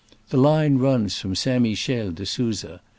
The 0.29 0.37
line 0.37 0.79
runs 0.79 1.19
from 1.19 1.35
St. 1.35 1.61
Michel 1.61 2.11
to 2.13 2.25
Susa. 2.25 2.81